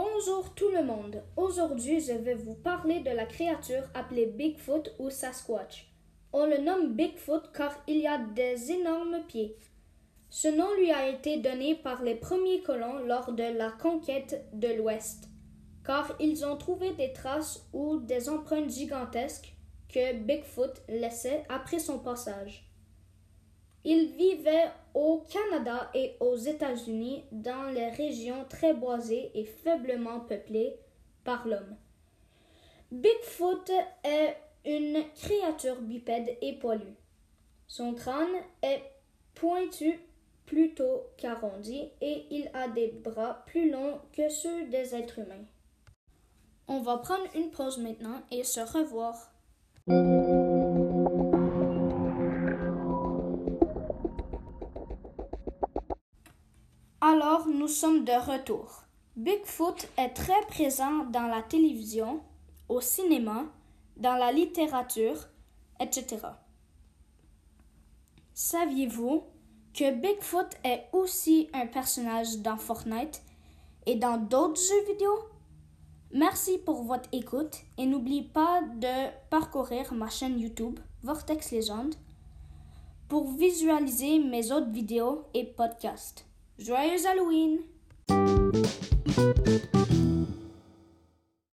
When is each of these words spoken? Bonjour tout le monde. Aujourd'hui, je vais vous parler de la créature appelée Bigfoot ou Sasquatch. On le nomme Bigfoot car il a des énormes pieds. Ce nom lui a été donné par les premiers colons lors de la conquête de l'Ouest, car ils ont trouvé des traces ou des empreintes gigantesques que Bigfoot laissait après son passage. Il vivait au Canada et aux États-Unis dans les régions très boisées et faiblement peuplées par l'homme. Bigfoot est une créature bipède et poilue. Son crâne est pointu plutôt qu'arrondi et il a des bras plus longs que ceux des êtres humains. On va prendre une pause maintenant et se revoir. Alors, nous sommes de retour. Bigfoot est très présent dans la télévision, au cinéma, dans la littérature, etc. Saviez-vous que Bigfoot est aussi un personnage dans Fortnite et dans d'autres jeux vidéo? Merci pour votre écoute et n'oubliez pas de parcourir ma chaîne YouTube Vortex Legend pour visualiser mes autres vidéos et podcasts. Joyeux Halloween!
Bonjour 0.00 0.54
tout 0.54 0.70
le 0.70 0.84
monde. 0.84 1.24
Aujourd'hui, 1.36 1.98
je 1.98 2.12
vais 2.12 2.36
vous 2.36 2.54
parler 2.54 3.00
de 3.00 3.10
la 3.10 3.26
créature 3.26 3.82
appelée 3.94 4.26
Bigfoot 4.26 4.94
ou 5.00 5.10
Sasquatch. 5.10 5.92
On 6.32 6.46
le 6.46 6.58
nomme 6.58 6.94
Bigfoot 6.94 7.50
car 7.52 7.76
il 7.88 8.06
a 8.06 8.18
des 8.18 8.70
énormes 8.70 9.24
pieds. 9.26 9.56
Ce 10.30 10.46
nom 10.46 10.72
lui 10.78 10.92
a 10.92 11.08
été 11.08 11.38
donné 11.38 11.74
par 11.74 12.04
les 12.04 12.14
premiers 12.14 12.62
colons 12.62 13.00
lors 13.06 13.32
de 13.32 13.42
la 13.42 13.72
conquête 13.72 14.46
de 14.52 14.68
l'Ouest, 14.68 15.24
car 15.84 16.14
ils 16.20 16.46
ont 16.46 16.56
trouvé 16.56 16.92
des 16.92 17.12
traces 17.12 17.68
ou 17.72 17.96
des 17.96 18.28
empreintes 18.28 18.70
gigantesques 18.70 19.52
que 19.92 20.12
Bigfoot 20.14 20.80
laissait 20.88 21.42
après 21.48 21.80
son 21.80 21.98
passage. 21.98 22.67
Il 23.84 24.08
vivait 24.08 24.70
au 24.94 25.24
Canada 25.28 25.90
et 25.94 26.16
aux 26.20 26.36
États-Unis 26.36 27.24
dans 27.30 27.70
les 27.72 27.88
régions 27.88 28.44
très 28.48 28.74
boisées 28.74 29.30
et 29.34 29.44
faiblement 29.44 30.20
peuplées 30.20 30.76
par 31.24 31.46
l'homme. 31.46 31.76
Bigfoot 32.90 33.70
est 34.02 34.36
une 34.64 35.04
créature 35.14 35.80
bipède 35.80 36.36
et 36.40 36.54
poilue. 36.54 36.96
Son 37.66 37.94
crâne 37.94 38.26
est 38.62 38.82
pointu 39.34 40.00
plutôt 40.46 41.04
qu'arrondi 41.16 41.90
et 42.00 42.26
il 42.30 42.50
a 42.54 42.68
des 42.68 42.88
bras 42.88 43.44
plus 43.46 43.70
longs 43.70 44.00
que 44.12 44.28
ceux 44.28 44.66
des 44.66 44.94
êtres 44.94 45.18
humains. 45.18 45.44
On 46.66 46.80
va 46.80 46.98
prendre 46.98 47.24
une 47.34 47.50
pause 47.50 47.78
maintenant 47.78 48.22
et 48.30 48.44
se 48.44 48.60
revoir. 48.60 49.30
Alors, 57.10 57.48
nous 57.48 57.68
sommes 57.68 58.04
de 58.04 58.12
retour. 58.12 58.82
Bigfoot 59.16 59.88
est 59.96 60.10
très 60.10 60.42
présent 60.48 61.06
dans 61.06 61.26
la 61.26 61.40
télévision, 61.40 62.20
au 62.68 62.82
cinéma, 62.82 63.44
dans 63.96 64.16
la 64.16 64.30
littérature, 64.30 65.16
etc. 65.80 66.18
Saviez-vous 68.34 69.22
que 69.72 69.90
Bigfoot 69.90 70.54
est 70.62 70.84
aussi 70.92 71.48
un 71.54 71.66
personnage 71.66 72.40
dans 72.40 72.58
Fortnite 72.58 73.22
et 73.86 73.96
dans 73.96 74.18
d'autres 74.18 74.60
jeux 74.60 74.92
vidéo? 74.92 75.12
Merci 76.12 76.58
pour 76.58 76.82
votre 76.82 77.08
écoute 77.12 77.56
et 77.78 77.86
n'oubliez 77.86 78.24
pas 78.24 78.60
de 78.60 79.08
parcourir 79.30 79.94
ma 79.94 80.10
chaîne 80.10 80.38
YouTube 80.38 80.78
Vortex 81.02 81.52
Legend 81.52 81.94
pour 83.08 83.30
visualiser 83.32 84.18
mes 84.18 84.52
autres 84.52 84.70
vidéos 84.70 85.24
et 85.32 85.44
podcasts. 85.44 86.28
Joyeux 86.58 87.06
Halloween! 87.06 87.60